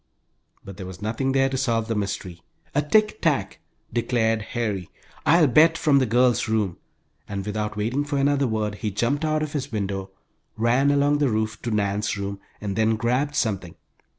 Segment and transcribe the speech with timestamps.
[0.65, 2.41] But there was nothing there to solve the mystery.
[2.73, 3.59] "A tick tack!"
[3.93, 4.89] declared Harry,
[5.27, 6.77] "I'll bet, from the girls' room!"
[7.29, 10.09] and without waiting for another word he jumped out of his window,
[10.57, 13.75] ran along the roof to Nan's room, and then grabbed something.